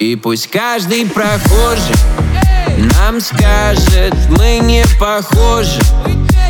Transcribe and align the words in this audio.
И 0.00 0.16
пусть 0.16 0.46
каждый 0.46 1.04
прохожий 1.04 1.94
нам 2.96 3.20
скажет, 3.20 4.14
мы 4.30 4.58
не 4.60 4.82
похожи 4.98 5.78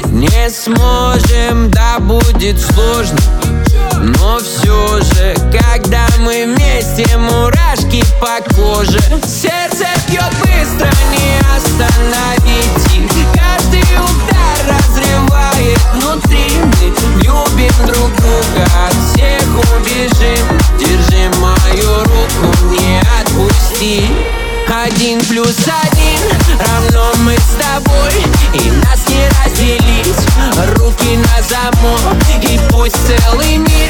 Не 0.07 0.49
сможем, 0.49 1.69
да 1.73 1.99
будет 1.99 2.61
сложно 2.61 3.19
Но 3.99 4.39
все 4.39 5.01
же, 5.01 5.35
когда 5.51 6.07
мы 6.21 6.55
вместе, 6.55 7.17
мурашки 7.17 8.05
по 8.21 8.41
коже 8.55 9.01
Сердце 9.27 9.70
один 24.85 25.21
плюс 25.21 25.57
один. 25.67 26.59
Равно 26.59 27.13
мы 27.19 27.35
с 27.37 27.57
тобой 27.61 28.13
И 28.55 28.71
нас 28.71 29.07
не 29.09 29.29
разделить. 29.45 30.77
Руки 30.77 31.17
на 31.17 31.43
замок 31.43 32.01
И 32.43 32.59
пусть 32.71 32.97
целый 33.07 33.59
мир 33.59 33.90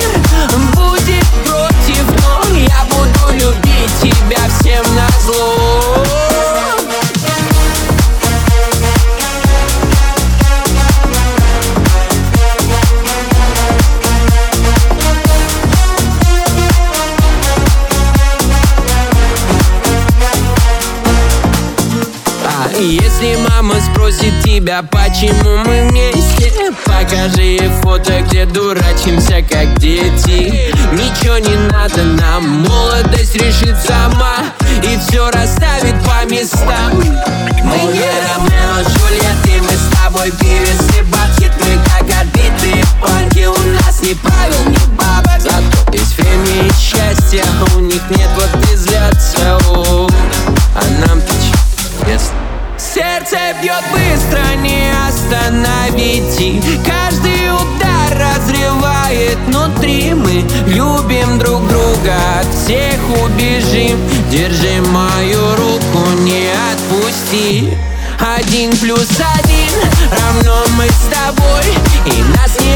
Если 22.79 23.37
мама 23.49 23.75
спросит 23.81 24.43
тебя, 24.45 24.83
почему 24.83 25.59
мы 25.65 25.89
вместе 25.89 26.51
Покажи 26.85 27.43
ей 27.43 27.69
фото, 27.83 28.21
где 28.23 28.47
дурачимся, 28.47 29.43
как 29.43 29.79
дети. 29.79 30.73
Ничего 30.93 31.39
не 31.39 31.57
надо 31.71 32.03
нам, 32.03 32.63
молодость 32.63 33.35
решит 33.35 33.77
сама 33.87 34.37
И 34.83 34.99
все 34.99 35.31
расставит 35.31 35.95
по 36.05 36.25
местам. 36.31 36.93
Мы 37.65 37.93
не 37.93 38.01
Ромео, 38.01 38.83
Джульетты, 38.83 39.63
мы 39.63 39.73
с 39.73 39.97
тобой 39.97 40.33
певец 40.33 40.81
и 40.99 41.03
бабки 41.03 41.51
Мы 41.61 41.85
как 41.85 42.21
отбитые 42.21 42.85
панки, 43.01 43.47
у 43.47 43.73
нас 43.73 44.01
ни 44.03 44.15
правил, 44.15 44.65
ни 44.69 45.00
бьет 53.63 53.85
быстро, 53.93 54.43
не 54.57 54.91
остановить 55.07 56.41
И 56.41 56.61
каждый 56.85 57.53
удар 57.53 58.19
разрывает 58.19 59.39
внутри. 59.47 60.15
Мы 60.15 60.45
любим 60.67 61.39
друг 61.39 61.67
друга, 61.69 62.15
от 62.41 62.55
всех 62.55 62.99
убежим. 63.23 63.99
Держи 64.31 64.81
мою 64.89 65.57
руку, 65.57 66.07
не 66.21 66.49
отпусти. 66.73 67.77
Один 68.19 68.77
плюс 68.77 69.09
один 69.19 69.73
равно 70.11 70.63
мы 70.77 70.87
с 70.87 71.09
тобой. 71.11 71.65
И 72.07 72.23
нас 72.37 72.59
не 72.61 72.70